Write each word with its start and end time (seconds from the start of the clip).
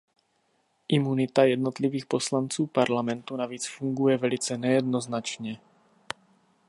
Imunita 0.89 1.43
jednotlivých 1.45 2.05
poslanců 2.05 2.67
Parlamentu 2.67 3.35
navíc 3.35 3.67
funguje 3.67 4.17
velice 4.17 4.57
nejednoznačně. 4.57 5.59